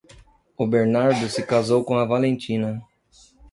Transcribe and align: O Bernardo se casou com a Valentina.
O 0.57 0.65
Bernardo 0.65 1.29
se 1.29 1.45
casou 1.45 1.83
com 1.85 1.95
a 1.99 2.05
Valentina. 2.05 2.81